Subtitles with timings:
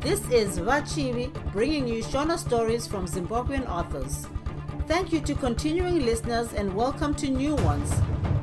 [0.00, 4.26] This is Vachivi bringing you Shona stories from Zimbabwean authors.
[4.88, 7.92] Thank you to continuing listeners and welcome to new ones.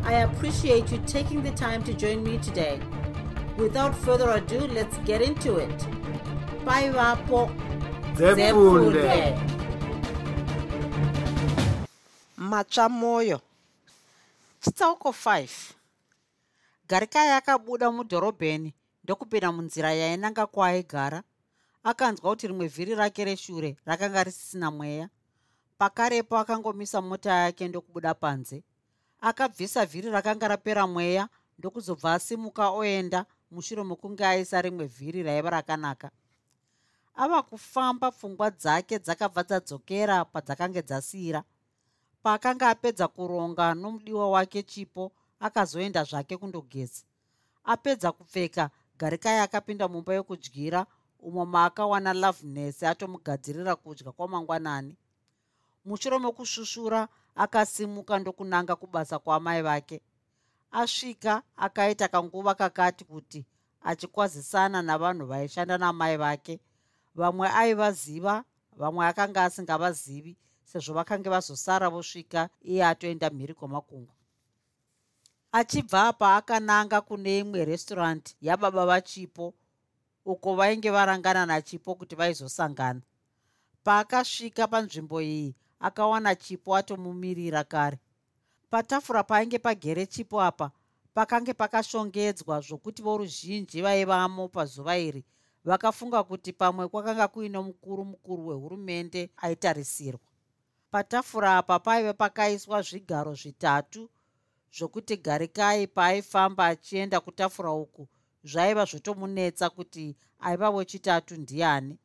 [0.04, 2.80] I appreciate you taking the time to join me today.
[3.58, 5.88] Without further ado, let's get into it.
[6.64, 7.50] Bye, Vapo.
[12.38, 13.42] Matsva mwoyo
[14.62, 15.48] chitsauko 5
[16.89, 21.23] garikai akabuda mudhorobheni ndokupinda munzira yainanga kwaaigara
[21.90, 25.09] akanzwa kuti rimwe vhiri rake reshure rakanga risisina mweya.
[25.78, 28.64] Pakarepo akangomisa mota yake ndokubuda panze.
[29.22, 36.12] Akabvisa vhiri rakanga rapera mweya ndokuzobva asimuka oenda mushure mokunge aisa rimwe vhiri raiva rakanaka.
[37.16, 41.44] Ava kufamba pfungwa dzake dzakabva dzadzokera padzakange dzasiyira.
[42.23, 47.04] Paakanga apedza kuronga nomudiwa wake chipo akazoenda zvake kundogeza.
[47.64, 50.86] Apedza kupfeka garikai akapinda mumba yokudyira
[51.20, 54.96] umo maakawana loveness atomugadzirira kudya kwamangwanani
[55.86, 60.02] mushure mokushushura akasimuka ndokunanga kubasa kwaamai vake.
[60.72, 63.45] Asvika akaita kanguva kakati kuti
[63.82, 66.60] achikwazisana navanhu vaishanda namai vake.
[67.16, 68.44] Vamwe aivaziva
[68.78, 74.14] vamwe akanga asingavazivi sezvo vakange vazosara vosvika iye atoenda mhiri kwamakungwa
[75.52, 79.54] achibva apa akananga kune imwe restaurant yababa vachipo
[80.28, 83.02] uko vainge varangana nachipo kuti vaizosangana.
[83.83, 88.00] Paakasvika panzvimbo iyi akawana chipo atomumirira kare.
[88.70, 90.72] Patafura painge pagere chipo apa
[91.14, 95.23] pakange pakashongedzwa zvokuti voruzhinji vaivamo pazuva iri
[95.66, 100.28] vakafunga kuti pamwe kwakanga kuine mukuru mukuru wehurumende aitarisirwa.
[100.92, 104.09] Patafura apa paive pakaiswa zvigaro zvitatu
[104.75, 108.08] zvokuti garikai paaifamba achienda kutafura uku
[108.47, 111.99] zvaiva zvotomunetsa kuti aiva wechitatu ndiani.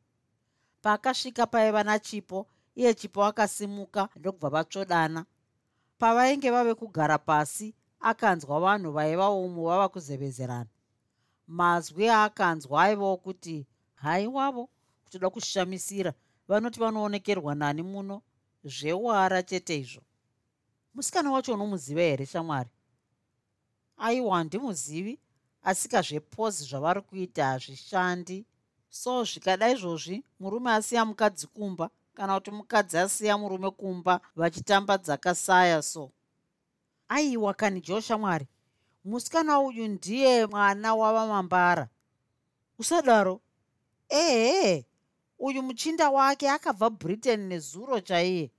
[0.81, 5.25] Paakasvika paiva nachipo iye chipo akasimuka ndokubva vatsvodana.
[5.99, 10.69] Pavainge vave kugara pasi akanzwa vanhu vaiva umo vava kuzevezerana.
[11.47, 14.69] Mazwi aakanzwa aivawo kuti haiwavo
[15.03, 16.13] kutoda kushamisira
[16.47, 18.21] vanoti vanoonekerwa nani muno
[18.63, 20.01] zvewara chete izvo.
[20.93, 22.69] Musikana wacho unomuziva here shamwari?
[23.97, 25.19] Aiwa handimuzivi
[25.63, 28.45] asika zvepozi zvavari kuita hazvishandi
[28.89, 35.81] so zvikada izvozvi murume asiya mukadzi kumba kana kuti mukadzi asiya murume kumba vachitamba dzakasaya
[35.81, 36.11] so.
[37.09, 38.47] Aiwa kani jo shamwari
[39.05, 41.89] musikana uyu ndiye mwana wavamambara
[42.79, 43.41] usadaro?
[44.09, 44.85] Ehe
[45.39, 48.51] uyu muchinda wake akabva britain nezuro chaiye.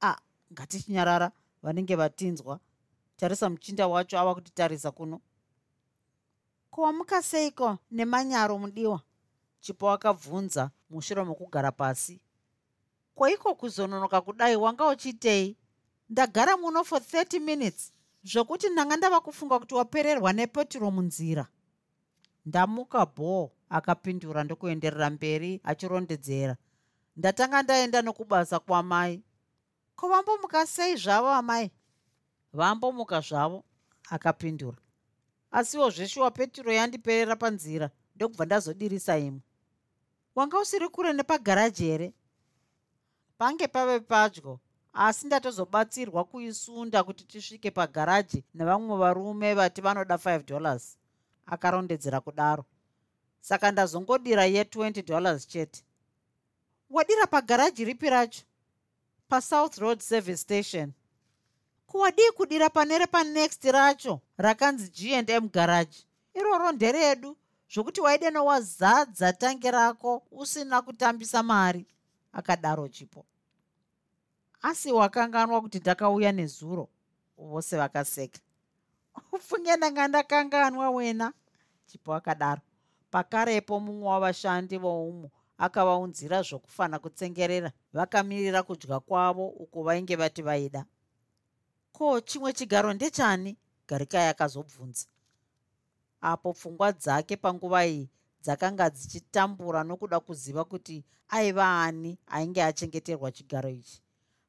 [0.00, 0.16] A
[0.52, 2.60] ngatichinyarara vanenge vatinzwa.
[3.16, 5.20] Tarisa muchinda wacho ava kutitarisa kuno
[6.74, 9.00] kowamuka seiko nemanyaro mudiwa?
[9.60, 12.20] Chipo akabvunza mushure mokugara pasi.
[13.14, 15.56] Kweiko kuzononoka kudai wanga uchitei?
[16.08, 17.92] Ndagara muno for 30 minutes
[18.24, 21.46] zvokuti ndanga ndava kufunga kuti wapererwa nepetro munzira.
[22.46, 26.56] Ndamuka bho akapindura ndokuenderera mberi achirondedzera.
[27.16, 29.22] Ndatanga ndaenda nokubasa kwamai.
[29.96, 31.70] Ko vambomuka sei zvavo amai?
[32.52, 33.64] Vambomuka zvavo
[34.10, 34.83] akapindura
[35.58, 39.42] asiwo zveshuwa petro yandiperera panzira ndokubva ndazodirisa imwe
[40.36, 42.08] wanga usiri kure nepagaraji here
[43.38, 44.60] pange pave padyo
[44.92, 50.98] asi ndatozobatsirwa kuisunda kuti tisvike pagaraji nevamwe varume vati vanoda 5 dollars
[51.46, 52.64] akarondedzera kudaro.
[53.40, 55.84] Saka ndazongodira ye20 dollars chete.
[56.90, 58.42] Wadira pagaraji ripi racho?
[59.28, 60.92] Pasouth road service station
[61.94, 65.98] kuwadii kudira pane repanext racho rakanzi g and m garage.
[66.34, 67.36] Iroro nderedu
[67.70, 71.86] zvokuti waide nowazadza tange rako usina kutambisa mari.
[72.32, 73.24] Akadaro chipo.
[74.62, 76.88] Asi wakanganwa kuti ndakauya nezuro
[77.38, 78.40] vose vakaseka.
[79.32, 81.32] Ufunge ndanga ndakanganwa wena
[81.86, 82.60] chipo akadaro.
[83.10, 87.72] Pakarepo mumwe wavashandi voumo akavaunzira zvokufana kutsengerera.
[87.92, 90.84] Vakamirira kudya kwavo uko vainge vati vaida
[91.94, 93.56] ko chimwe chigaro ndechani?
[93.88, 95.06] Garikai akazobvunza.
[96.20, 98.08] Apo pfungwa dzake panguva iyi
[98.42, 104.02] dzakanga dzichitambura nokuda kuziva kuti aiva ani ainge achengeterwa chigaro ichi.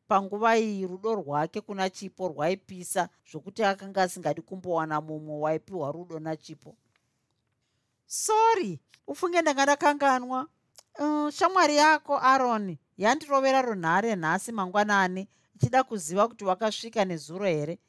[0.08, 6.76] Panguva iyi rudo rwake kuna chipo rwaipisa zvokuti akanga asingadi kumbowana mumwe waipiwa rudo nachipo
[8.08, 10.48] sori ufunge ndanga ndakanganwa.
[11.00, 17.80] Uh, shamwari yako aroni yandirovera runhare nhasi mangwanani ichida kuziva kuti wakasvika nezuro here?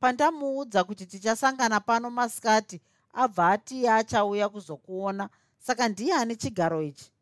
[0.00, 2.80] Pandamuudza kuti tichasangana pano masikati
[3.12, 5.28] abva atiye achauya kuzokuona.
[5.58, 7.12] Saka ndiani chigaro ichi?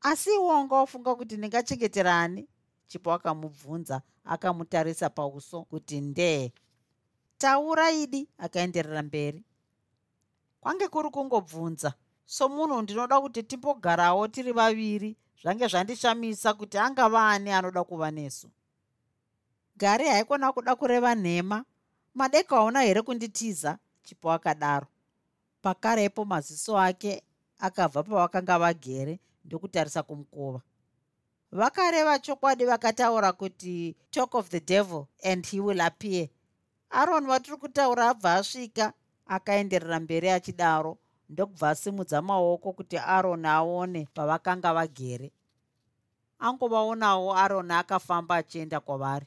[0.00, 2.48] Asi iwonga wafunga kuti ndingachengeterani
[2.86, 6.52] chipo akamubvunza akamutarisa pauso kuti ndee
[7.38, 8.28] taura idi?
[8.38, 9.44] Akaenderera mberi.
[10.60, 11.94] Kwange kuri kungobvunza.
[12.26, 18.48] Somunhu ndinoda kuti timbogarawo tiri vaviri zvange zvandishamisa kuti angava ani anoda kuva nesu
[19.76, 21.64] gari haikona kuda kureva nhema.
[22.14, 23.78] Madekaona here kunditiza?
[24.02, 24.86] Chipo akadaro.
[25.62, 27.22] Pakarepo maziso ake
[27.58, 30.60] akabva pavakanga vagere ndokutarisa kumukova.
[31.52, 36.28] Vakareva chokwadi vakataura kuti talk of the devil and he will appear.
[36.90, 38.92] Aron vatiri kutaura abva asvika
[39.26, 40.98] akaenderera mberi achidaro
[41.28, 45.32] ndokubva asimudza maoko kuti aron aone pavakanga vagere.
[46.38, 49.26] Angovaonawo aron akafamba achienda kwavari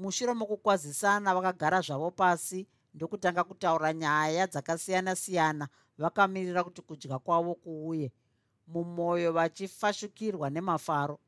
[0.00, 5.68] mushure mokukwazisana vakagara zvavo pasi ndokutanga kutaura nyaya dzakasiyana-siyana
[5.98, 8.12] vakamirira kuti kudya kwavo kuuye.
[8.66, 11.18] Mumwoyo vachifashukirwa nemafaro.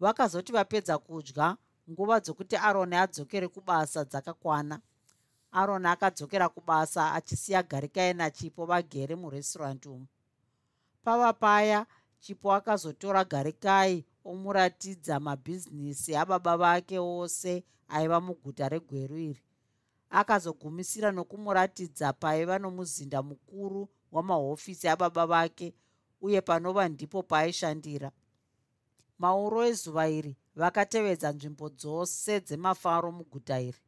[0.00, 1.56] Vakazoti vapedza kudya
[1.90, 4.80] nguva dzokuti aroni adzokere kubasa dzakakwana.
[5.52, 10.06] Aroni akadzokera kubasa achisiya garikaina chipo vagere murestaurandi umu.
[11.04, 11.86] Pava paya
[12.20, 19.42] chipo akazotora garikai omuratidza mabhizinisi ababa vake ose aiva muguta regweru iri.
[20.10, 25.74] Akazogumisira nokumuratidza paiva nomuzinda mukuru wamahofisi ababa vake
[26.20, 28.10] uye panova ndipo paaishandira
[29.18, 33.80] mauro ezuva iri vakatevedza nzvimbo dzose dzemafaro muguta iri.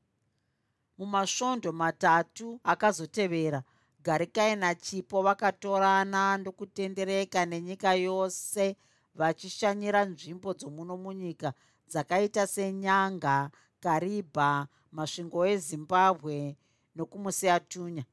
[0.99, 3.63] Mumasvondo matatu akazotevera
[4.05, 8.77] garikai nachipo vakatorana ndokutendereka nenyika yose
[9.15, 11.53] vachishanyira nzvimbo dzomuno munyika
[11.89, 13.51] dzakaita senyanga
[13.81, 16.57] karibha masvingo ezimbabwe
[16.97, 18.05] nokumuseatunya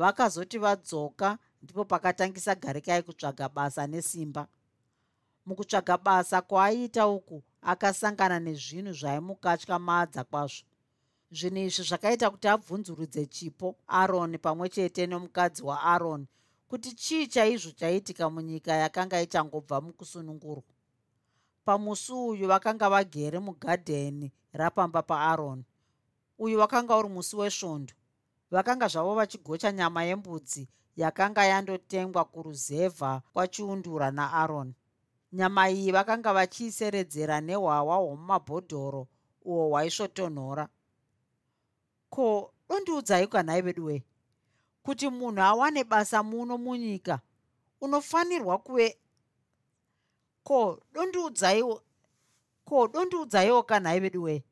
[0.00, 4.48] vakazoti vadzoka ndipo pakatangisa garikai kutsvaga basa nesimba.
[5.46, 10.64] Mukutsvaga basa kwaaiita uku akasangana nezvinhu zvaimukatyamadza kwazvo.
[11.32, 16.26] Zvinhu izvi zvakaita kuti abvunzurudze chipo aroni pamwe chete nomukadzi waaroni
[16.68, 20.72] kuti chii chaizvo chaitika munyika yakanga ichangobva mukusunungurwa.
[21.64, 25.64] Pamusi uyu vakanga vagere mugadheni rapamba paaroni
[26.38, 27.94] uyu wakanga uri musi wesvondo.
[28.50, 34.74] Vakanga zvavo vachigocha nyama yembudzi yakanga yandotengwa kuruzevha kwachiundura naaroni
[35.32, 39.08] nyama iyi vakanga vachiiseredzera nehwawa hwomumabhodhoro
[39.44, 40.68] uhwo hwaisvotonhora.
[42.10, 44.04] Ko dondiudzai kanhai vedu wei
[44.82, 47.20] kuti munhu awane basa muno munyika
[47.80, 48.98] unofanirwa kuve
[50.42, 51.82] ko dondiudzaiwo
[52.70, 54.44] ko dondiudzaiwo kanhai vedu wei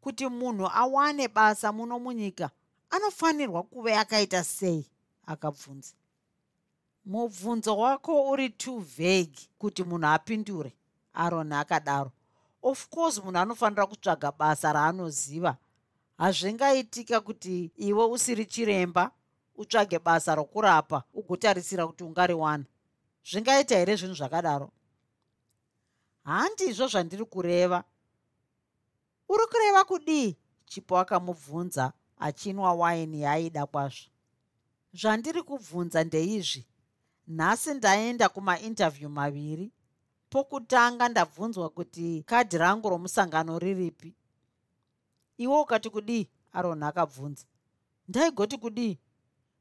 [0.00, 2.50] kuti munhu awane basa muno munyika
[2.90, 4.86] anofanirwa kuve akaita sei?
[5.26, 5.94] Akabvunza.
[7.04, 10.72] Mubvunzo wako uri too vague kuti munhu apindure
[11.14, 12.12] aron akadaro.
[12.62, 15.56] Of course munhu anofanira kutsvaga basa raanoziva.
[16.18, 19.10] Hazvingaitika kuti iwe usiri chiremba
[19.56, 22.64] utsvage basa rokurapa ugotarisira kuti ungariwana
[23.24, 24.70] zvingaita here zvinhu zvakadaro
[26.26, 27.84] handizvo zvandiri kureva.
[29.28, 30.36] Uri kureva kudii?
[30.66, 34.10] Chipo akamubvunza achinwa waini yaaida kwazvo.
[34.94, 36.66] Zvandiri kubvunza ndeizvi.
[37.28, 39.72] Nhasi ndaenda kumainterview maviri
[40.30, 44.14] pokutanga ndabvunzwa kuti kadhi rangu romusangano riripi.
[45.38, 46.28] Iwe ukati kudii?
[46.52, 47.44] Aron akabvunza.
[48.08, 48.98] Ndaigoti kudii?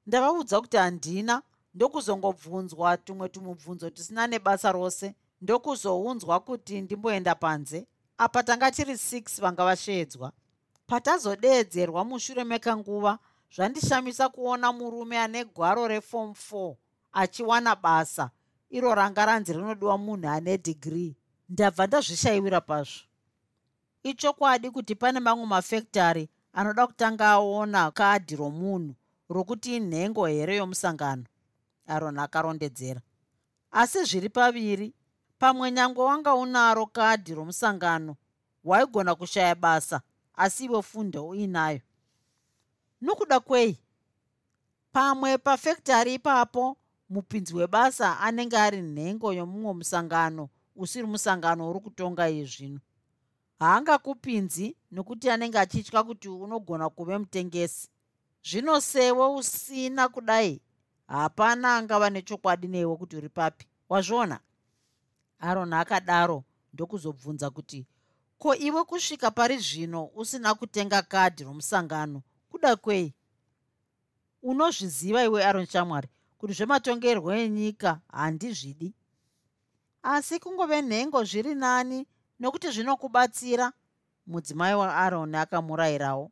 [0.07, 1.41] Ndavaudza kuti handina
[1.74, 7.88] ndokuzongobvunzwa tumwe tumubvunzo tisina nebasa rose ndokuzounzwa kuti ndimboenda panze.
[8.18, 10.32] Apa tanga tiri 6 vanga vasheedzwa
[10.88, 13.20] patazodeedzerwa mushure mekanguva
[13.56, 16.75] zvandishamisa kuona murume ane gwaro reform 4
[17.13, 18.30] achiwana basa.
[18.70, 21.15] Iro ranga ranzi rinodiwa munhu ane dhigirii
[21.50, 23.04] ndabva ndazvishayiwira pazvo.
[24.04, 28.96] Ichokwadi kuti pane mamwe mafektari anoda kutanga aona kadhi romunhu
[29.30, 31.24] rokuti inhengo here yomusangano?
[31.88, 33.01] Aron akarondedzera.
[33.72, 34.94] Asi zviri paviri
[35.45, 38.15] pamwe nyange wanga unaro kadhi romusangano
[38.63, 40.01] waigona kushaya basa
[40.33, 41.81] asi iwe fundo uinayo.
[43.01, 43.77] Nokuda kwei?
[44.91, 46.77] Pamwe pafektari ipapo
[47.09, 52.79] mupinzi webasa anenge ari nhengo yomumwe musangano usiri musangano uri kutonga iye zvino.
[53.59, 57.89] Haangakupinzi nokuti anenge achitya kuti unogona kuve mutengesi.
[58.43, 60.61] Zvino sewe usina kudai?
[61.07, 63.67] Hapana angava nechokwadi newe kuti uri papi.
[63.89, 64.39] Wazviona
[65.39, 67.88] aron akadaro ndokuzobvunza kuti
[68.38, 72.22] ko iwe kusvika pari zvino usina kutenga kadhi romusangano?
[72.50, 73.13] Kuda kwei?
[74.44, 78.94] Unozviziva iwe aron shamwari kuti zvematongerwo enyika handizvidi.
[80.04, 82.08] Asi kungove nhengo zviri nani
[82.39, 83.74] nokuti zvinokubatsira
[84.27, 86.32] mudzimai waaroni akamurayirawo.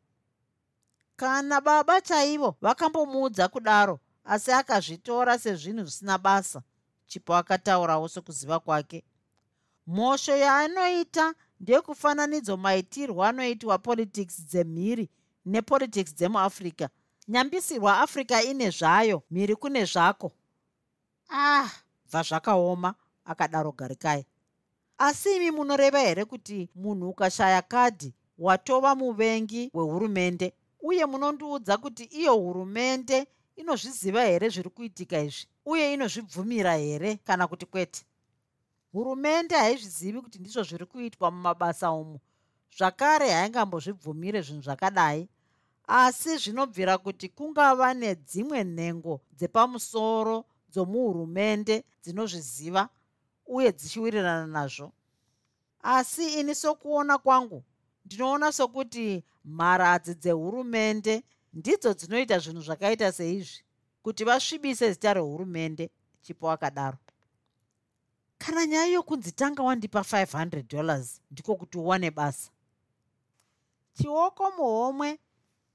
[1.15, 6.61] Kana baba chaivo vakambomuudza kudaro asi akazvitora sezvinhu zvisina basa
[7.13, 9.03] chipo akataurawo sokuziva kwake.
[9.87, 15.09] Mhosho yaanoita ndeyekufananidzo maitirwo anoitwa politics dzemhiri
[15.45, 16.89] nepolitics dzemuafrica
[17.27, 20.31] nyambisirwa africa ine zvayo mhiri kune zvako.
[21.29, 21.69] Ah
[22.09, 24.25] bva zvakaoma akadaro garikai
[24.97, 30.53] asi imi munoreva here kuti munhu ukashaya kadhi watova muvengi wehurumende?
[30.81, 35.47] Uye munondiudza kuti iyo hurumende inozviziva here zviri kuitika izvi?
[35.65, 38.05] Uye inozvibvumira here kana kuti kwete?
[38.91, 42.19] Hurumende haizvizivi kuti ndizvo zviri kuitwa mumabasa umu.
[42.77, 45.29] Zvakare haingambozvibvumire zvinhu zvakadai.
[45.87, 52.89] Asi zvinobvira kuti kungava nedzimwe nhengo dzepamusoro dzomuhurumende dzinozviziva
[53.45, 54.91] uye dzichiwirirana nazvo.
[55.83, 57.63] Asi ini sokuona kwangu
[58.05, 63.63] ndinoona sokuti mharadzi dzehurumende ndidzo dzinoita zvinhu zvakaita seizvi
[64.03, 65.89] kuti vasvibise zita rehurumende
[66.21, 66.97] chipo akadaro.
[68.37, 72.51] Kana nyaya yokunzi tanga wandipa 500 dollars ndiko kuti uwane basa.
[73.93, 75.19] Chioko muhomwe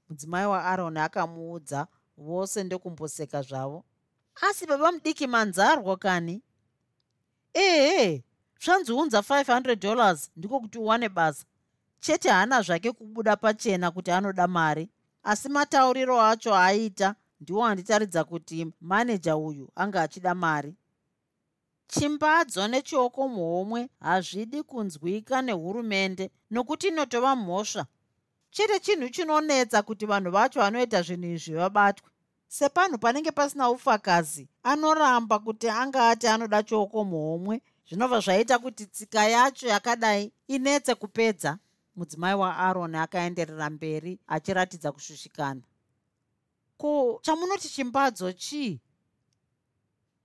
[0.09, 3.85] mudzimai waaroni akamuudza vose ndokumboseka zvavo.
[4.41, 6.41] Asi baba mudiki manzarwa kani?
[7.53, 8.23] Ehe
[8.63, 11.45] zvanziunza 500 dollars ndiko kuti uwane basa.
[11.99, 14.89] Chete haana zvake kubuda pachena kuti anoda mari
[15.23, 20.75] asi matauriro acho aiita ndiwo anditaridza kuti maneja uyu anga achida mari.
[21.87, 27.85] Chimbadzo nechioko muhomwe hazvidi kunzwika nehurumende nokuti inotova mhosva.
[28.51, 32.09] Chete chinhu chinonetsa kuti vanhu vacho vanoita zvinhu izvi vabatwe.
[32.47, 39.27] Sepanhu panenge pasina ufakazi anoramba kuti anga ati anoda chioko muhomwe zvinobva zvaita kuti tsika
[39.27, 41.57] yacho yakadai inetse kupedza
[41.99, 45.61] mudzimai waaroni akaenderera mberi achiratidza kushushikana.
[46.77, 48.79] Ko chamunoti chimbadzo chii?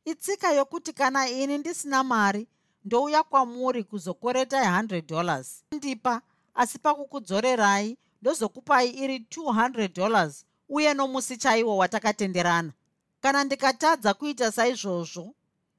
[0.05, 2.49] Itsika yokuti kana ini ndisina mari
[2.85, 5.65] ndouya kwamuri kuzokweretai 100 dollars.
[5.73, 6.23] Ndipa
[6.55, 12.73] asi pakukudzorerai ndozokupai iri 200 dollars uye nomusi chaiwo watakatenderana.
[13.21, 15.35] Kana ndikatadza kuita saizvozvo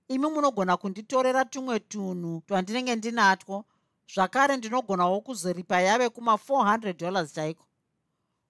[0.07, 3.65] imi munogona kunditorera tumwe tunhu twandinenge ndinatwo
[4.13, 7.65] zvakare ndinogonawo kuzoripa yave kuma400 dollars chaiko?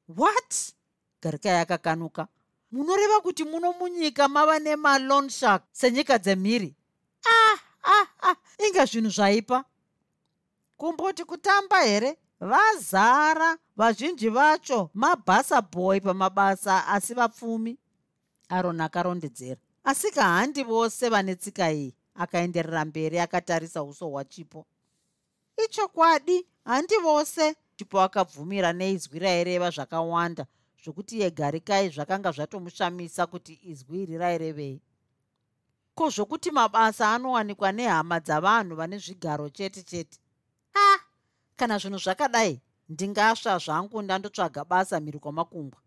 [0.07, 0.73] What?
[1.21, 2.27] Garika yakakanuka.
[2.71, 6.75] Munoreva kuti muno munyika mava nemalon shark senyika dzemhiri?
[7.25, 8.35] Ah ah ah
[8.67, 9.63] inge zvinhu zvaipa.
[10.77, 12.17] Kumboti kutamba here?
[12.39, 17.77] Vazara vazhinji vacho mabasa boy pamabasa asi vapfumi.
[18.49, 19.61] Aron akarondedzera.
[19.83, 24.65] Asi kahandi vose vane tsika iyi akaenderera mberi akatarisa uso hwachipo
[25.63, 27.55] ichokwadi handi vose.
[27.75, 30.45] Chipo akabvumira neizwi raireva zvakawanda
[30.83, 34.81] zvokuti yegarikai zvakanga zvatomushamisa kuti izwi iri rairevei.
[35.95, 40.19] Ko zvokuti mabasa anowanikwa nehama dzavanhu vane zvigaro chete chete?
[40.73, 40.99] A
[41.55, 45.79] kana zvinhu zvakadai ndingasva zvangu ndandotsvaga basa mhiri kwamakungwa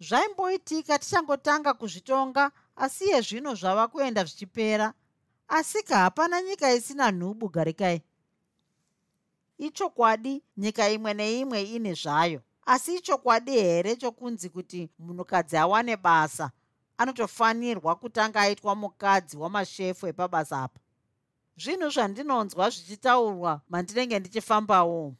[0.00, 4.92] zvaimboitika tichangotanga kuzvitonga asi yezvino zvava kuenda zvichipera.
[5.48, 8.02] Asika hapana nyika isina nhubu garikai
[9.58, 12.40] ichokwadi nyika imwe neimwe ine zvayo.
[12.66, 16.50] Asi ichokwadi here chokunzi kuti munhukadzi awane basa
[16.98, 20.80] anotofanirwa kutanga aitwa mukadzi wamashefu epabasa apa?
[21.56, 25.14] Zvinhu zvandinonzwa zvichitaurwa mandinenge ndichifambawo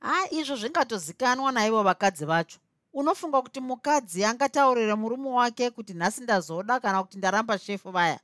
[0.00, 2.58] ha izvo zvingatozikanwa naivo vakadzi vacho.
[2.92, 8.20] Unofunga kuti mukadzi angataurire murume wake kuti nhasi ndazoda kana kuti ndaramba shefu vaya?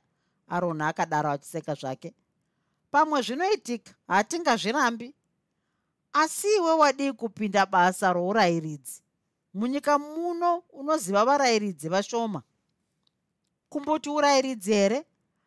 [0.47, 2.13] Aroni akadaro achiseka zvake
[2.91, 5.13] pamwe zvinoitika hatingazvirambi.
[6.13, 9.01] Asi iwe wadii kupinda basa rourayiridzi
[9.53, 12.41] munyika muno unoziva varayiridzi vashoma.
[13.69, 15.05] Kumboti urayiridzi here?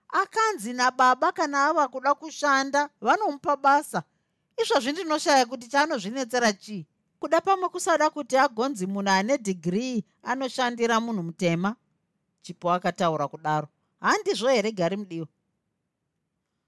[0.08, 4.02] Akanzi nababa kana ava kuda kushanda vanomupa basa.
[4.62, 6.86] Izvozvi ndinoshaya kuti chaanozvinetsera chii?
[7.20, 11.76] Kuda pamwe kusada kuti agonzi munhu ane dhigirii anoshandira munhu mutema?
[12.42, 13.68] Chipo akataura kudaro.
[14.00, 15.26] Handizvo here gari mudiwa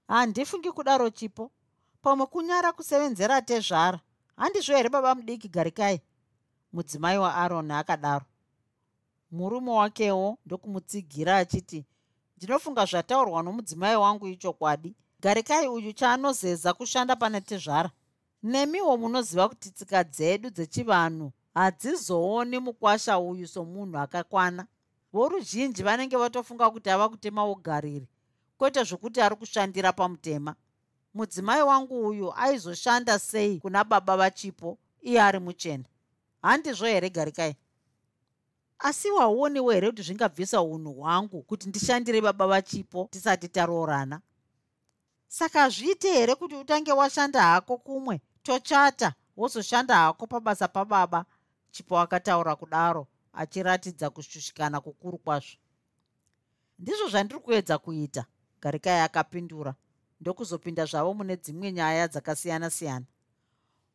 [0.07, 1.51] handifungi kudaro chipo.
[2.01, 3.99] Pamwe kunyara kusevenzera tezvara.
[4.37, 6.01] Handizvo here baba mudiki garikai
[6.73, 8.25] mudzimai waaroni akadaro.
[9.31, 11.85] Murume wakewo ndokumutsigira achiti
[12.37, 17.91] ndinofunga zvataurwa nomudzimai wangu ichokwadi garikai uyu chaanozeza kushanda pane tezvara?
[18.43, 24.67] Nemiwo munoziva kuti tsika dzedu dzechivanhu hadzizooni mukwasha uyu somunhu akakwana.
[25.13, 28.07] Voruzhinji vanenge vatofunga kuti ava kutema ugariri
[28.63, 30.55] kwete zvokuti ari kushandira pamutema.
[31.13, 35.83] Mudzimai wangu uyu aizoshanda sei kuna baba vachipo iye ari muchena?
[36.41, 37.55] Handizvo here garikai?
[38.79, 44.21] Asi wauonewo here kuti zvingabvisa unhu hwangu kuti ndishandire baba vachipo tisati taroorana?
[45.27, 48.21] Saka hazviite here kuti utange washanda hako kumwe?
[48.43, 51.25] Tochata wozoshanda hako pabasa pababa.
[51.71, 55.57] Chipo akataura kudaro achiratidza kushushikana kukuru kwazvo.
[56.79, 58.25] Ndizvo zvandiri kuedza kuita
[58.63, 59.75] garikai akapindura
[60.21, 63.05] ndokuzopinda zvavo mune dzimwe nyaya dzakasiyana-siyana.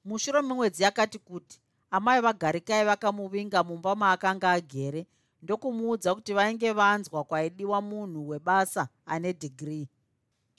[0.05, 1.57] Mushure memwedzi yakati kuti
[1.91, 5.07] amai vagarikai vakamuvinga mumba maakanga agere
[5.43, 9.89] ndokumuudza kuti vainge vanzwa kwaidiwa munhu webasa ane dhigirii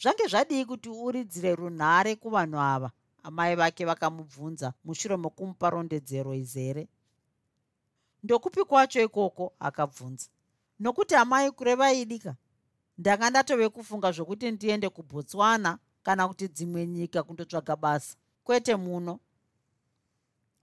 [0.02, 2.90] zvange zvadii kuti uridzire runhare kuvanhu ava?
[3.24, 6.88] Amai vake vakamubvunza mushure mokumupa rondedzero izere.
[8.24, 9.54] Ndokupi kwacho ikoko?
[9.60, 10.28] Akabvunza.
[10.80, 12.36] Nokuti amai kureva idika
[13.00, 18.16] ndanga ndatove kufunga zvokuti ndiende kubotswana kana kuti dzimwe nyika kundotsvaga basa.
[18.44, 19.20] Kwete muno.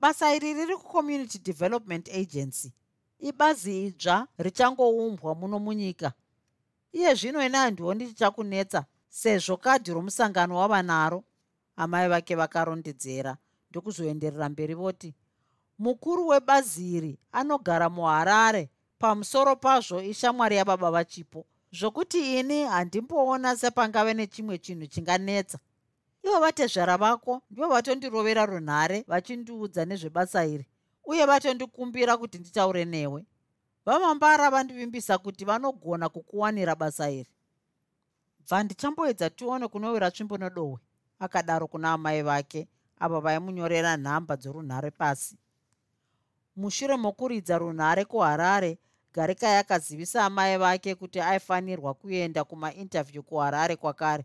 [0.01, 2.73] Basa iri riri kucommunity development agency.
[3.19, 6.13] Ibazi idzva richangoumbwa muno munyika.
[6.93, 11.25] Iye zvino ine handioni tichakunetsa sezvo kadhi romusangano wava naro
[11.77, 13.37] amai vake vakarondedzera
[13.71, 15.15] ndokuzoenderera mberi voti
[15.79, 21.47] mukuru webazi iri anogara muharare pamusoro pazvo ishamwari yababa vachipo
[21.79, 25.59] zvokuti ini handimboona sepangave nechimwe chinhu chinganetsa.
[26.23, 30.67] Ivo vatezvara vako ndivo vatondirovera runhare vachindiudza nezvebasa iri
[31.05, 33.25] uye vatondikumbira kuti nditaure newe.
[33.87, 37.31] Vamambara vandivimbisa kuti vanogona kukuwanira basa iri.
[38.47, 40.79] Bva ndichamboedza tione kunowira tsvimbo nodohwe
[41.19, 42.69] akadaro kuna amai vake
[42.99, 45.37] avo vaimunyorera nhamba dzorunhare pasi.
[46.57, 48.79] Mushure mokuridza runhare kuharare
[49.17, 54.25] garikai akazivisa amai vake kuti aifanirwa kuenda kumainterview kuharare kwakare.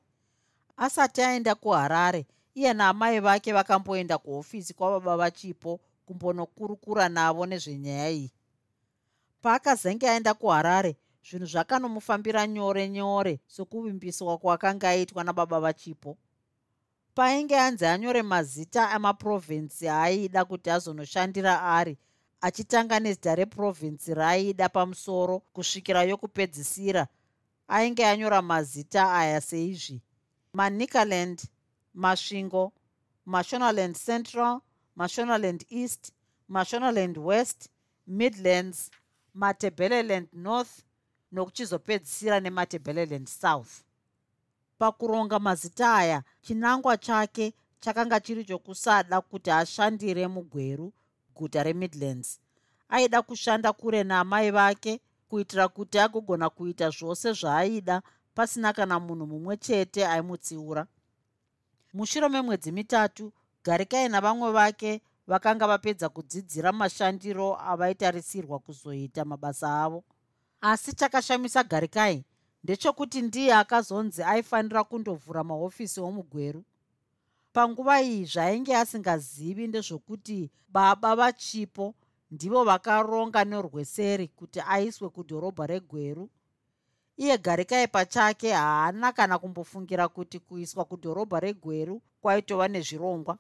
[0.77, 2.25] Asati aenda kuharare
[2.56, 8.32] iye naamai vake vakamboenda kuhofisi kwababa vachipo kumbonokurukura navo nezvenyaya iyi.
[9.41, 10.97] Paakazenge aenda kuharare
[11.30, 16.17] zvinhu zvakanomufambira nyore nyore sokuvimbiswa kwakanga aitwa nababa vachipo.
[17.15, 21.97] Painge anzi anyore mazita amaprovhinsi aaida kuti azonoshandira ari
[22.41, 27.08] achitanga nezita reprovhinsi raaida pamusoro kusvikira yokupedzisira
[27.67, 30.01] ainge anyora mazita aya seizvi.
[30.54, 31.39] Manicaland
[31.93, 32.71] masvingo
[33.25, 34.62] mashonaland central
[34.95, 36.12] mashonaland east
[36.49, 37.69] mashonaland west
[38.08, 38.91] midlands
[39.34, 40.84] matebeleland north
[41.32, 43.84] nokuchizopedzisira nematebeleland south.
[44.80, 50.93] Pakuronga mazita aya chinangwa chake chakanga chiri chokusada kuti ashandire mugweru
[51.41, 52.39] guta remidlands.
[52.89, 54.99] Aida kushanda kure naamai vake
[55.30, 58.01] kuitira kuti agogona kuita zvose zvaaida
[58.36, 60.88] pasina kana munhu mumwe chete aimutsiura.
[61.93, 63.32] Mushure memwedzi mitatu
[63.63, 70.04] garikai navamwe vake vakanga vapedza kudzidzira mashandiro avaitarisirwa kuzoita mabasa avo.
[70.62, 72.23] Asi chakashamisa garikai
[72.63, 76.63] ndechokuti ndiye akazonzi aifanira kundovhura mahofisi omugweru
[77.54, 81.96] panguva iyi zvaainge asingazivi ndezvokuti baba vachipo
[82.32, 86.30] ndivo vakaronga norweseri kuti aiswe kudhorobha regweru.
[87.18, 93.38] Iye garikai pachake haana kana kumbofungira kuti kuiswa kudhorobha regweru kwaitova nezvirongwa.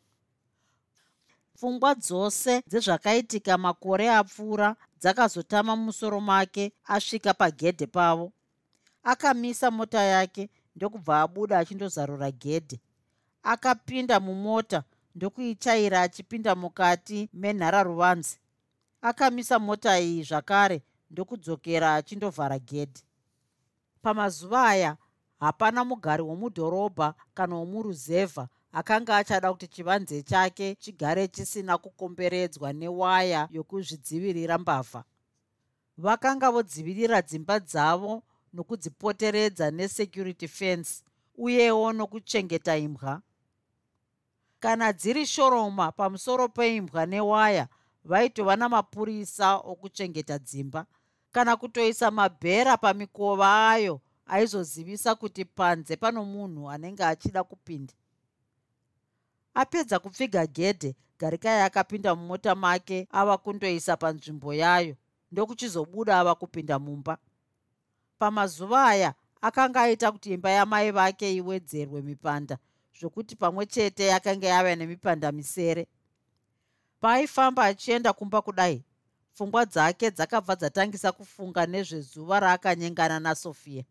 [1.55, 8.33] Pfungwa dzose dzezvakaitika makore apfuura dzakazotama mumusoro make asvika pagedhe pavo.
[9.03, 12.79] Akamisa mota yake ndokubva abuda achindozarura gedhe
[13.43, 14.83] akapinda mumota
[15.15, 18.39] ndokuichaira achipinda mukati menhararuvanzi
[19.01, 23.01] akamisa mota iyi zvakare ndokudzokera achindovhara gedhe
[24.01, 24.97] pamazuva aya
[25.39, 34.57] hapana mugari womudhorobha kana womuruzevha akanga achada kuti chivanze chake chigare chisina kukomberedzwa newaya yokuzvidzivirira
[34.57, 35.03] mbavha.
[35.97, 38.23] Vakanga vodzivirira dzimba dzavo
[38.53, 41.03] nokudzipoteredza nesecurity fence
[41.37, 43.21] uyewo nokuchengeta imbwa
[44.61, 47.67] kana dziri shoroma pamusoro peimbwa newaya
[48.05, 50.85] vaitova namapurisa okuchengeta dzimba.
[51.31, 57.93] Kana kutoisa mabhera pamikova ayo aizozivisa kuti panze pano munhu anenge achida kupinda.
[59.53, 64.95] Apedza kupfiga gedhe garikai akapinda mumota make ava kundoisa panzvimbo yayo
[65.31, 67.17] ndokuchizobuda ava kupinda mumba.
[68.19, 72.57] Pamazuva aya akanga aita kuti imba yamai vake iwedzerwe mipanda
[73.01, 75.87] zvokuti pamwe chete yakanga yava nemipanda misere
[77.01, 78.83] paaifamba achienda kumba kudai
[79.33, 83.83] pfungwa dzake dzakabva dzatangisa kufunga nezvezuva raakanyengana nasofia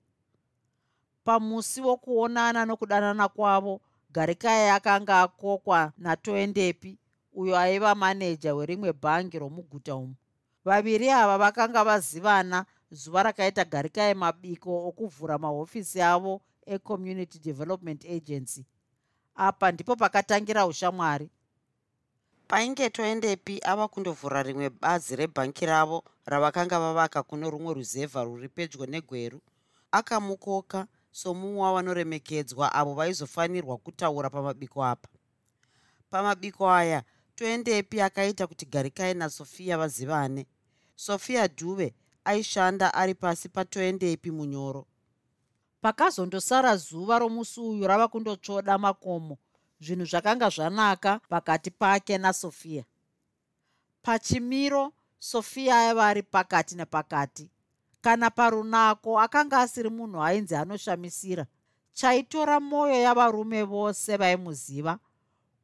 [1.25, 3.81] pamusi wokuonana nokudanana kwavo
[4.14, 6.99] garikai akanga akokwa natoendepi
[7.33, 10.14] uyo aiva maneja werimwe bhangi romuguta umu.
[10.64, 18.66] Vaviri ava vakanga vazivana zuva rakaita garikai mabiko okuvhura mahofisi avo ecommunity development agency
[19.40, 21.31] apa ndipo pakatangira ushamwari
[22.48, 28.87] painge toendepi ava kundovhura rimwe bazi rebhanki ravo ravakanga vavaka kuno rumwe ruzevha rwuri pedyo
[28.87, 29.40] negweru
[29.92, 35.09] akamukoka somumwe wavanoremekedzwa avo vaizofanirwa kutaura pamabiko apa.
[36.11, 37.03] Pamabiko aya
[37.35, 40.46] toendepi akaita kuti garikai nasofia vazivane.
[40.96, 44.87] Sofia dhuve aishanda ari pasi patoendepi munyoro
[45.81, 49.38] pakazondosara zuva romusi uyu rava kundotsvoda makomo
[49.81, 52.85] zvinhu zvakanga zvanaka pakati pake nasofia
[54.03, 57.51] pachimiro sofia aiva ari pakati nepakati.
[58.01, 61.47] Kana parunako akanga asiri munhu ainzi anoshamisira
[61.93, 64.99] chaitora mwoyo yavarume vose vaimuziva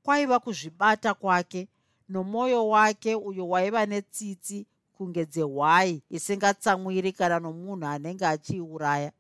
[0.02, 1.68] kwaiva kuzvibata kwake
[2.08, 9.12] nomwoyo wake uyo waiva netsitsi kunge dzehwai isingatsamwiri kana nomunhu anenge achiiuraya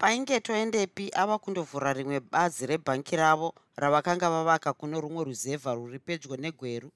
[0.00, 6.36] painge toendepi ava kundovhura rimwe bazi rebhanki ravo ravakanga vavaka kuno rumwe ruzevha rwuri pedyo
[6.36, 6.90] negweru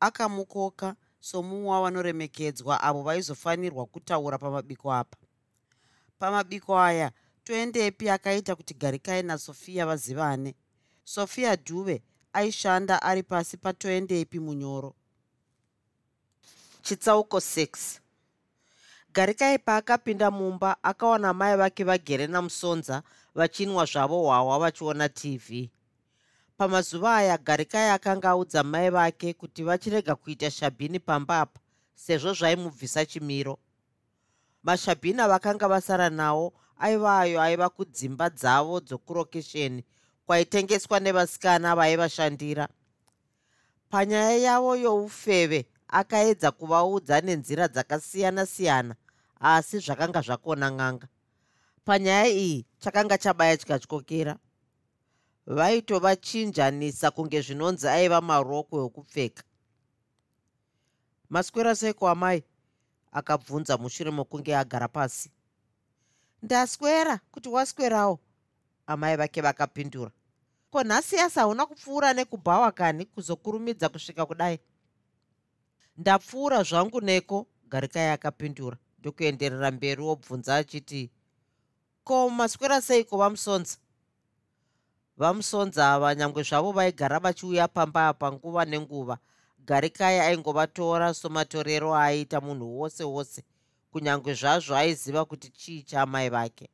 [0.00, 5.16] akamukoka somumwe wavanoremekedzwa avo vaizofanirwa kutaura pamabiko apa.
[6.18, 7.12] Pamabiko aya
[7.44, 10.54] toendepi akaita kuti garikai nasofia vazivane.
[11.04, 14.94] Sofia dhuve aishanda ari pasi patoendepi munyoro.
[16.82, 18.00] Chitsauko 6
[19.18, 23.02] garikai paakapinda mumba akawana mai vake vagere namusonza
[23.34, 25.70] vachinwa zvavo hwahwa vachiona tv
[26.56, 31.60] pamazuva aya garikai akanga audza mai vake kuti vachirega kuita shabhini pamba apa
[31.94, 33.58] sezvo zvaimubvisa chimiro.
[34.62, 39.84] Mashabhini avakanga vasara nawo aiva ayo aiva kudzimba dzavo dzokurokesheni
[40.26, 42.68] kwaitengeswa nevasikana vaivashandira.
[43.90, 48.94] Panyaya yavo youfeve akaedza kuvaudza nenzira dzakasiyana-siyana
[49.40, 51.08] asi zvakanga zvakona n'anga.
[51.84, 54.38] Panyaya iyi chakanga chabaya chikatyokera.
[55.46, 59.42] Vaitovachinjanisa kunge zvinonzi aiva marokwe okupfeka.
[61.30, 62.44] Maswera seiko amai?
[63.12, 65.30] Akabvunza mushure mokunge agara pasi.
[66.42, 68.20] Ndaswera kuti waswerawo
[68.86, 70.10] amai vake vakapindura.
[70.70, 74.58] Ko nhasi yasi hauna kupfuura nekubhawa kani kuzokurumidza kusvika kudai?
[75.96, 81.10] Ndapfuura zvangu neko garikai akapindura ndokuenderera mberi wobvunza achiti
[82.04, 83.76] ko maswera seiko vamusonza?
[85.16, 89.18] Vamusonza ava nyangwe zvavo vaigara vachiuya pamba apa nguva nenguva
[89.68, 93.44] garikai aingovatora somatorero aiita munhu wose wose
[93.90, 96.66] kunyange zvazvo aiziva kuti chii chaamai vake.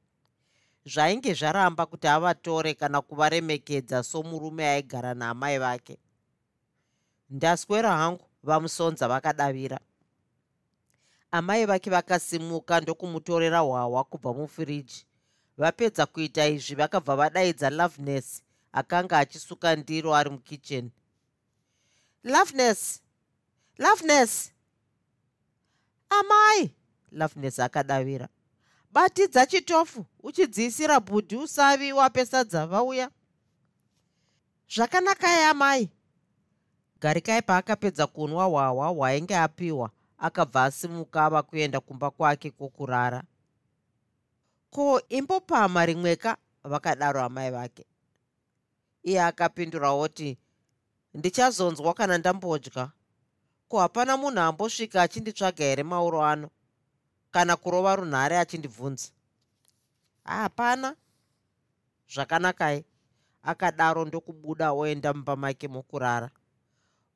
[0.87, 5.99] Zvainge zvaramba kuti avatore kana kuvaremekedza somurume aigara naamai vake.
[7.31, 9.81] Ndaswera hangu vamusonza vakadavira
[11.37, 15.07] amai vake vakasimuka ndokumutorera hwahwa kubva mufiriji.
[15.59, 18.43] Vapedza kuita izvi vakabva vadaidza loveness
[18.73, 20.91] akanga achisuka ndiro ari mukicheni.
[22.25, 23.01] Loveness
[23.79, 24.53] loveness
[26.11, 26.71] amai!
[27.13, 28.29] Loveness akadavira.
[28.93, 33.11] Batidza chitofu uchidziisira bhudhi usavi wapesadza vauya.
[34.75, 35.91] Zvakanaka yamai.
[37.01, 39.91] Garikai paakapedza kunwa hwahwa hwainge apiwa
[40.27, 43.23] akabva asimuka ava kuenda kumba kwake kwokurara.
[44.71, 47.85] Ko imbopama rimweka vakadaro amai vake.
[49.03, 50.39] Iye akapindura oti
[51.15, 52.91] ndichazonzwa kana ndambodya?
[53.69, 56.51] Ko hapana munhu ambosvika achinditsvaga here mauro ano?
[57.31, 59.09] Kana kurova runhare achindibvunza?
[60.25, 60.97] Hapana.
[62.09, 62.85] Zvakanakai
[63.43, 66.31] akadaro ndokubuda oenda mumba make mokurara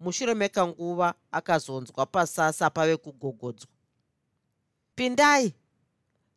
[0.00, 3.70] mushure mekanguva akazonzwa pasasa pave kugogodzwa.
[4.94, 5.54] Pindai!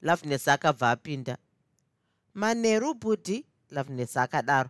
[0.01, 1.37] Loveness akabva apinda.
[2.33, 4.69] Manheru bhudhi loveness akadaro.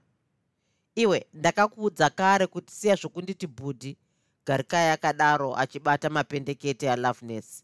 [0.95, 3.97] Iwe ndakakuudza kare kuti siya zvokunditi bhudhi
[4.45, 7.63] garikai akadaro achibata mapendekete aloveness.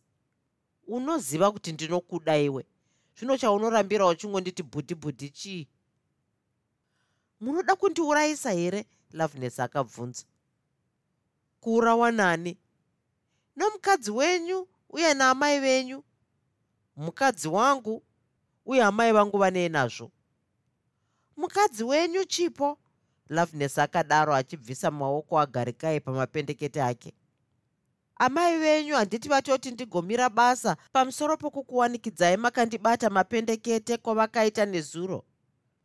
[0.87, 2.65] Unoziva kuti ndinokuda iwe.
[3.17, 5.67] Zvino chaunorambira uchingonditi bhudhi bhudhi chii?
[7.39, 8.85] Munoda kundiurayisa here?
[9.13, 10.25] Loveness akabvunza
[11.59, 12.57] kuurawa nani
[13.55, 16.03] nomukadzi wenyu uye naamai venyu.
[16.95, 18.03] Mukadzi wangu
[18.65, 20.11] uye amai vangu vanei nazvo.
[21.37, 22.77] Mukadzi wenyu chipo
[23.29, 27.13] loveness akadaro achibvisa maoko agarikai pamapendekete ake.
[28.15, 35.25] Amai venyu handiti vatoti ndigomira basa pamusoro pokukuwanikidzai makandibata mapendekete kwavakaita nezuro.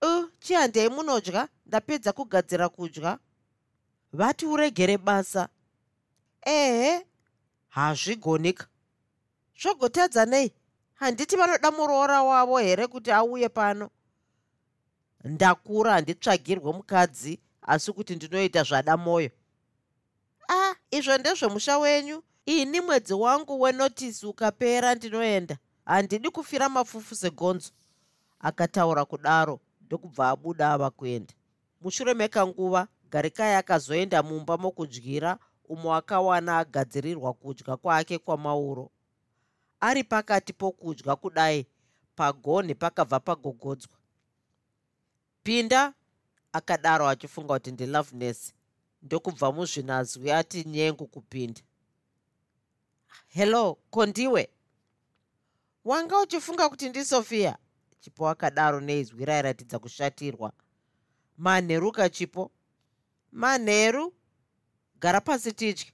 [0.03, 1.49] U chi handei munodya?
[1.67, 3.19] Ndapedza kugadzira kudya.
[4.13, 5.49] Vati uregere basa
[6.43, 7.07] ehe
[7.69, 8.67] hazvigonika
[9.63, 10.53] zvogotadza nei?
[10.95, 13.91] Handiti vanoda muroora wavo here kuti auye pano?
[15.25, 19.31] Ndakura handitsvagirwe mukadzi asi kuti ndinoita zvada mwoyo
[20.49, 22.23] a ah, izvo ndezvemusha wenyu.
[22.47, 25.57] Ini mwedzi wangu wenotisi ukapera ndinoenda.
[25.85, 27.71] Handidi kufira mafufu segonzo.
[28.41, 31.35] Akataura kudaro ndokubva abuda ava kuenda
[31.81, 35.39] mushure mekanguva garikai akazoenda mumba mokudyira
[35.73, 38.91] umo akawana agadzirirwa kudya kwake kwamauro.
[39.81, 41.67] Ari pakati pokudya kudai
[42.17, 43.97] pagonhi pakabva pagogodzwa.
[45.43, 45.95] Pinda
[46.53, 48.53] akadaro achifunga kuti ndiloveness
[49.03, 51.61] ndokubva muzvinazwi ati nyengu kupinda.
[53.29, 54.49] Hello kondiwe?
[55.85, 57.59] Wanga uchifunga kuti ndisofia
[58.01, 60.53] chipo akadaro neizwi rairatidza kushatirwa.
[61.39, 62.51] Manheruka chipo
[63.33, 64.15] manheru
[65.03, 65.87] gara pasi tidye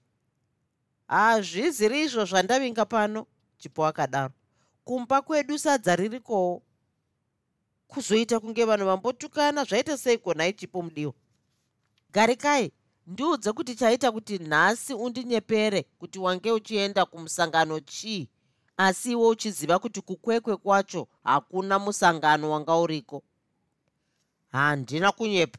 [1.09, 3.27] hazviziri izvo zvandavinga pano
[3.59, 4.35] chipo akadaro.
[4.85, 6.62] Kumba kwedu sadza ririkowo.
[7.88, 11.12] Kuzoita kunge vanhu vambotukana zvaita seiko nhai chipo mudiwa
[12.12, 12.73] garikai
[13.07, 18.29] ndiudze kuti chaita kuti nhasi undinyepere kuti wange uchienda kumusangano chii.
[18.77, 23.23] Asi iwe uchiziva kuti kukwekwe kwacho hakuna musangano wanga uriko.
[24.53, 25.59] Handina kunyepa.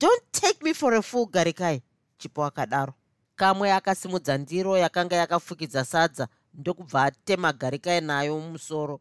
[0.00, 1.82] Don't take me for a fool garikai
[2.22, 2.94] chipo akadaro.
[3.36, 9.00] Kamwe akasimudza ndiro yakanga yakafukidza sadza ndokubva atema garikai nayo mumusoro.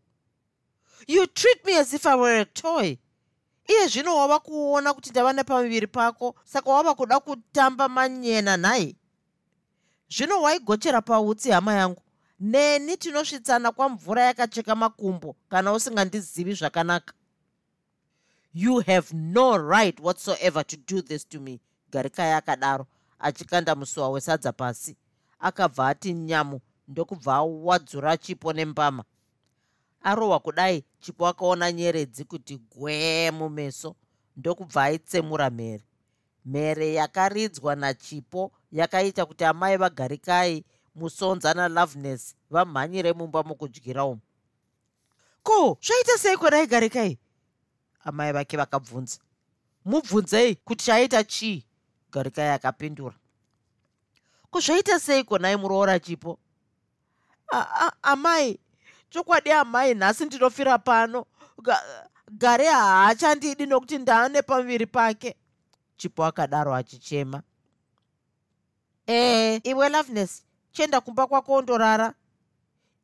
[1.07, 2.97] You treat me as if i were a toy.
[3.67, 8.95] Iye zvino wava kuona kuti ndava nepamuviri pako saka wava kuda kutamba manyena nhai?
[10.10, 12.01] Zvino waigochera pautsi hama yangu.
[12.39, 17.13] Neni tinosvitsana kwamvura yakacheka makumbo kana usingandizivi zvakanaka.
[18.53, 21.60] You have no right whatsoever to do this to me
[21.91, 22.88] garikai akadaro
[23.23, 24.97] achikanda musuwa wesadza pasi.
[25.39, 29.03] Akabva ati nyamu ndokubva awadzura chipo nembama.
[30.03, 33.95] Arohwa kudai chipo akaona nyeredzi kuti gwee mumeso
[34.38, 35.84] ndokubva aitsemura mhere.
[36.45, 44.21] Mhere yakaridzwa nachipo yakaita kuti amai vagarikai musonza naloveness vamhanyire mumba mokudyira umo
[45.43, 47.17] ko zvaita sei kwadai garikai?
[48.03, 49.19] Amai vake vakabvunza.
[49.86, 51.65] Mubvunzei kuti chaita chii
[52.12, 53.15] garikai akapindura.
[54.52, 56.39] Kuzvaita sei konai muroora chipo?
[58.02, 58.60] Amai
[59.10, 61.26] chokwadi amai nhasi ndinofira pano.
[62.32, 65.36] Gare haachandidi nokuti ndaane pamuviri pake.
[65.97, 67.43] Chipo akadaro achichema.
[69.08, 72.13] Ee iwe loveness chienda kumba kwako undorara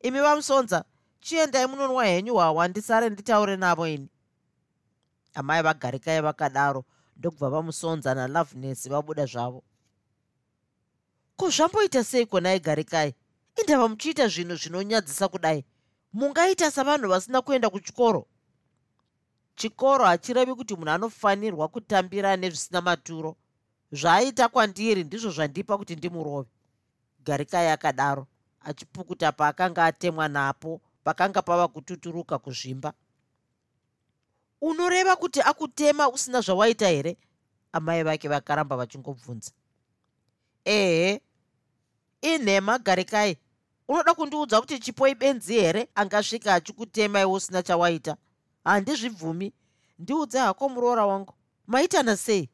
[0.02, 0.84] imi vamusonza
[1.20, 4.08] chiendai munonwa henyu hwawa ndisare nditaure navo ini.
[5.34, 6.84] Amai vagarikai vakadaro
[7.18, 9.64] ndokubva vamusonza naloveness vabuda zvavo.
[11.36, 13.14] Ko zvamboita sei kona igarikai
[13.60, 15.64] indava muchiita zvinhu zvinonyadzisa kudai.
[16.12, 18.26] Mungaita savanhu vasina kuenda kuchikoro.
[19.56, 23.36] Chikoro hachirevi kuti munhu anofanirwa kutambira nezvisina maturo.
[23.92, 26.50] Zvaaita kwandiri ndizvo zvandipa kuti ndimurove.
[27.24, 28.26] Garikai akadaro
[28.60, 32.92] achipukuta paakanga atemwa napo pakanga pava kututuruka kuzvimba
[34.60, 37.16] unoreva kuti akutema usina zvawaita here?
[37.72, 39.50] Amai vake vakaramba vachingobvunza.
[40.64, 41.20] Ehe
[42.22, 43.36] inhema garikai.
[43.88, 45.88] Unoda kundiudza kuti chipo ibenzi here?
[45.94, 48.16] Angasvika achikutema iwe usina chawaita.
[48.64, 49.52] Handizvibvumi.
[49.98, 51.34] Ndiudze hako muroora wangu.
[51.66, 52.48] Maitana sei?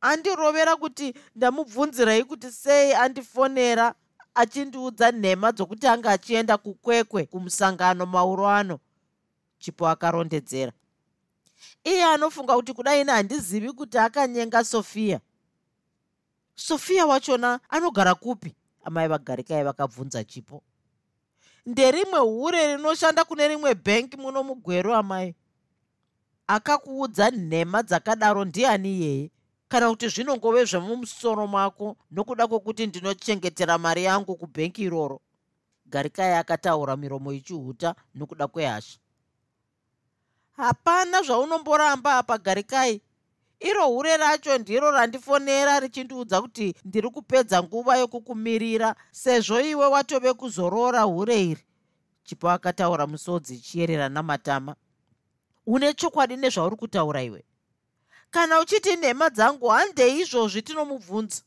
[0.00, 3.94] Andirovera kuti ndamubvunzirai kuti sei andifonera
[4.34, 8.78] achindiudza nhema dzokuti anga achienda kukwekwe kumusangano mauro ano
[9.60, 10.72] chipo akarondedzera.
[11.84, 15.20] Iye anofunga kuti kudai ine handizivi kuti akanyenga sofiya
[16.54, 18.54] sofiya wachona anogara kupi?
[18.84, 20.62] Amai vagarikai vakabvunza chipo.
[21.66, 25.34] Nderimwe hure rinoshanda kune rimwe bhengi muno mugweru amai?
[26.46, 29.30] Akakuudza nhema dzakadaro ndiani iyeye
[29.68, 35.20] kana kuti zvinongove zvemumusoro mako nokuda kwokuti ndinochengetera mari yangu kubhengi iroro?
[35.86, 38.98] Garikai akataura miromo ichihuta nokuda kwehasha
[40.60, 43.00] hapana zvaunomboramba apa garikai
[43.60, 51.02] iro hure racho ndiro randifonera richindiudza kuti ndiri kupedza nguva yokukumirira sezvo iwe watove kuzorora
[51.02, 51.64] hure iri.
[52.24, 54.76] Chipo akataura musodzi chiyerera namatama.
[55.66, 57.44] Une chokwadi nezvauri kutaura iwe?
[58.30, 61.42] Kana uchiti nhema dzangu handei izvozvi tinomubvunza.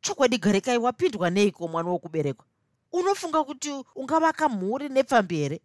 [0.00, 2.46] Chokwadi garikai wapindwa neiko mwana wokuberekwa?
[2.92, 5.60] Unofunga kuti ungavaka mhuri nepfambi here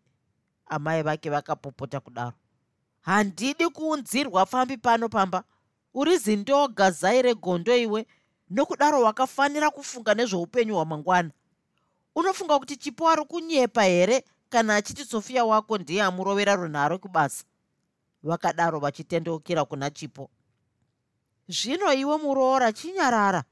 [0.70, 2.34] amai vake vakapopota kudaro.
[3.02, 5.44] Handidi kuunzirwa fambi pano pamba.
[5.94, 8.06] Uri zindoga zai regondo iwe
[8.50, 11.32] nokudaro wakafanira kufunga nezveupenyu hwamangwana.
[12.16, 17.44] Unofunga kuti chipo ari kunyepa here kana achiti sofiya wako ndiye amurovera runhare kubasa?
[18.24, 20.30] Vakadaro vachitendeukira kuna chipo.
[21.48, 23.44] Zvino iwe muroora chinyarara.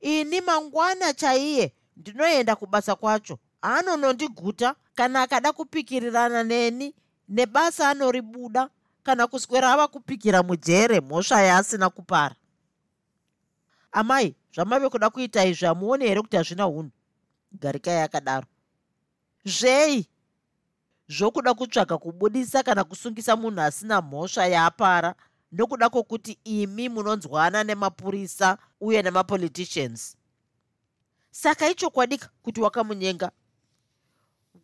[0.00, 3.38] Ini mangwana chaiye ndinoenda kubasa kwacho.
[3.62, 6.94] Anonondiguta kana akada kupikirirana neni
[7.28, 8.70] nebasa anoribuda
[9.02, 12.34] kana kuswera ava kupikira mujere mhosva yaasina kupara.
[13.92, 16.90] Amai zvamave kuda kuita izvi hamuoni here kuti hazvina unhu
[17.52, 18.46] garikai akadaro
[19.44, 20.06] zvei?
[21.08, 25.14] Zvokuda kutsvaga kubudisa kana kusungisa munhu asina mhosva yaapara
[25.52, 30.16] nokuda kwokuti imi munonzwana nemapurisa uye nemapoliticians.
[31.30, 33.30] Saka ichokwadika kuti wakamunyenga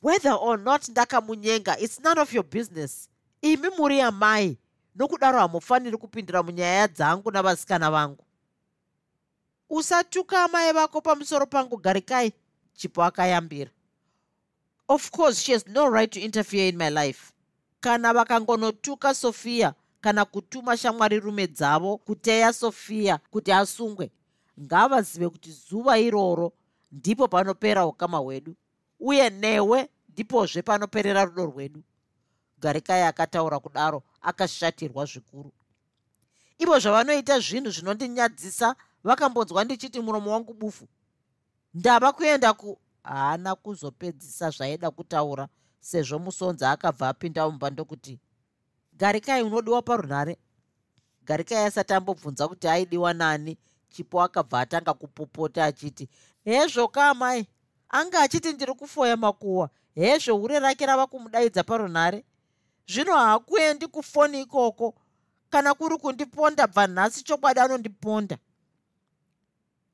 [0.02, 3.08] whether or not ndakamunyenga its none of your business.
[3.42, 4.56] Imi muri amai.
[4.96, 8.24] Nokudaro hamufaniri kupindira munyaya dzangu navasikana vangu.
[9.70, 12.32] Usatuka amai vako pamusoro pangu garikai.
[12.74, 13.70] Chipo akayambira.
[14.88, 17.32] Of course she has no right to interfere in my life.
[17.80, 24.10] Kana vakangonotuka sofiya kana kutuma shamwari rume dzavo kuteya sofiya kuti asungwe
[24.60, 26.52] ngavazive kuti zuva iroro
[26.92, 28.54] ndipo panopera ukama hwedu
[29.00, 31.82] uye newe ndipozve panoperera rudo rwedu.
[32.58, 35.52] Garikai akataura kudaro akashatirwa zvikuru.
[36.58, 40.88] Ivo zvavanoita zvinhu zvinondinyadzisa vakambonzwa ndichiti muromo wangu bufu.
[41.74, 45.48] Ndava kuenda ku haana kuzopedzisa zvaida kutaura
[45.80, 48.20] sezvo musonza akabva apinda mumba ndokuti
[48.92, 50.36] garikai unodiwa parunhare?
[51.24, 53.58] Garikai asati ambobvunza kuti aidiwa nani
[53.88, 56.08] chipo akabva atanga kupopota achiti
[56.44, 57.46] hezvoka amai
[57.90, 62.24] anga achiti ndiri kufoya makuhwa hezvo hure rake rava kumudaidza parunhare?
[62.88, 64.94] Zvino haakuendi kufoni ikoko
[65.50, 68.38] kana kuri kundiponda bva nhasi chokwadi anondiponda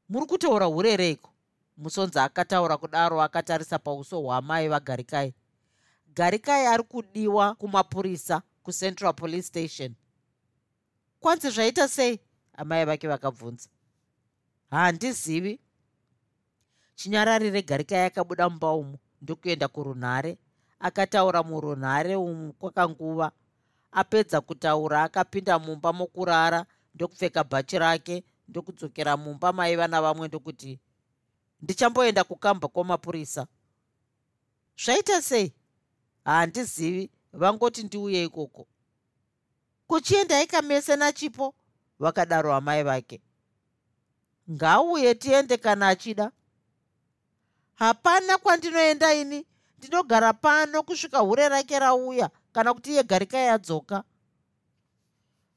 [0.08, 1.30] muri kutaura hurereiko
[1.76, 5.34] musonzi akataura kudaro akatarisa pauso hwamai vagarikai
[6.14, 9.94] garikai ari kudiwa kumapurisa kucentral police station.
[11.20, 12.20] Kwanzi zvaita sei?
[12.52, 13.68] Amai vake vakabvunza.
[14.70, 15.60] Handizivi
[16.96, 20.38] chinyararire garikai akabuda mumba umu ndokuenda kurunhare.
[20.80, 23.32] Akataura murunhare umu kwakanguva.
[23.92, 30.80] Apedza kutaura akapinda mumba mokurara ndokupfeka bhachi rake ndokudzokera mumba maiva navamwe ndokuti
[31.62, 33.46] ndichamboenda kukamba kwamapurisa.
[34.84, 35.54] Zvaita sei?
[36.24, 38.66] Handizivi vangoti ndiuye ikoko.
[39.86, 41.54] Kuchiendai kamese nachipo?
[41.98, 43.20] Vakadaro amai vake.
[44.50, 46.30] Ngauye tiende kana achida
[47.76, 49.46] hapana kwandinoenda ini.
[49.78, 54.04] Ndinogara pano kusvika hure rake rauya kana kuti iye garika yadzoka.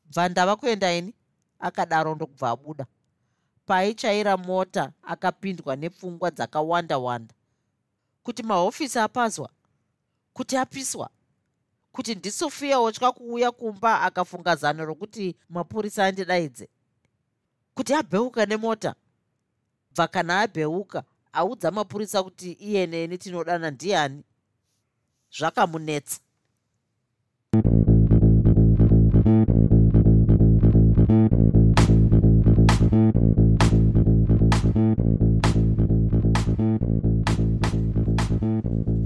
[0.05, 1.13] Bva ndava kuenda ini
[1.59, 2.85] akadaro ndokubva abuda.
[3.65, 7.33] Paaichaira mota akapindwa nepfungwa dzakawanda wanda.
[8.23, 9.49] Kuti mahofisi apazwa
[10.33, 11.09] kuti apiswa
[11.91, 16.69] kuti ndisofiya wotya kuuya kumba akafunga zano rokuti mapurisa andidaidze.
[17.73, 18.95] Kuti abheuka nemota.
[19.95, 24.23] Bva kana abheuka audza mapurisa kuti iye neni tinodana ndiani
[25.37, 26.19] zvakamunetsa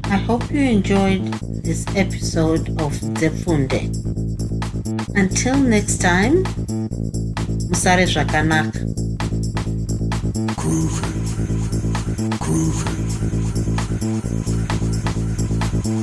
[0.05, 1.25] I hope you enjoyed
[1.63, 3.89] this episode of Zefunde.
[5.15, 6.43] Until next time,
[7.69, 8.79] Musare Zvakanaka.
[10.55, 11.12] Groovy.
[12.53, 13.02] Groovy.